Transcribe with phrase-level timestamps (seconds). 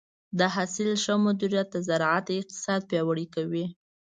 [0.39, 3.65] د حاصل ښه مدیریت د زراعت اقتصاد پیاوړی کوي.